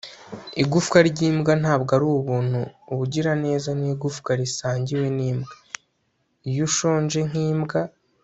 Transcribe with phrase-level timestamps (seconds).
[0.63, 2.59] igufwa ryimbwa ntabwo ari ubuntu
[2.91, 5.53] ubugiraneza ni igufwa risangiwe n'imbwa,
[6.49, 7.79] iyo ushonje nk'imbwa